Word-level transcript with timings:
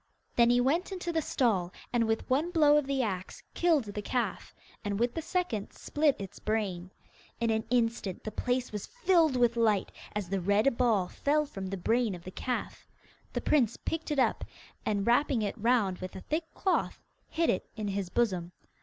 Then 0.35 0.49
he 0.49 0.59
went 0.59 0.91
into 0.91 1.13
the 1.13 1.21
stall, 1.21 1.71
and 1.93 2.07
with 2.07 2.27
one 2.27 2.49
blow 2.49 2.75
of 2.75 2.87
the 2.87 3.03
axe 3.03 3.43
killed 3.53 3.83
the 3.83 4.01
calf, 4.01 4.55
and 4.83 4.99
with 4.99 5.13
the 5.13 5.21
second 5.21 5.73
split 5.73 6.15
its 6.17 6.39
brain. 6.39 6.89
In 7.39 7.51
an 7.51 7.65
instant 7.69 8.23
the 8.23 8.31
place 8.31 8.71
was 8.71 8.87
filled 8.87 9.35
with 9.37 9.55
light, 9.55 9.91
as 10.15 10.29
the 10.29 10.41
red 10.41 10.75
ball 10.75 11.07
fell 11.07 11.45
from 11.45 11.67
the 11.67 11.77
brain 11.77 12.15
of 12.15 12.23
the 12.23 12.31
calf. 12.31 12.87
The 13.33 13.41
prince 13.41 13.77
picked 13.77 14.09
it 14.09 14.17
up, 14.17 14.43
and, 14.87 15.05
wrapping 15.05 15.43
it 15.43 15.55
round 15.55 15.99
with 15.99 16.15
a 16.15 16.21
thick 16.21 16.51
cloth, 16.55 16.99
hid 17.29 17.51
it 17.51 17.69
in 17.75 17.89
his 17.89 18.09
bosom. 18.09 18.53